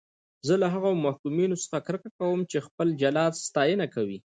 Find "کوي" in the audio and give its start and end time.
3.95-4.17